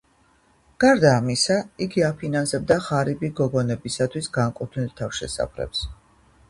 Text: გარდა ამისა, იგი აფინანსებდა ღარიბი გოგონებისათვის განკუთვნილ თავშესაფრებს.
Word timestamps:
გარდა 0.83 1.11
ამისა, 1.17 1.57
იგი 1.87 2.05
აფინანსებდა 2.09 2.79
ღარიბი 2.89 3.33
გოგონებისათვის 3.41 4.35
განკუთვნილ 4.41 4.91
თავშესაფრებს. 5.03 5.89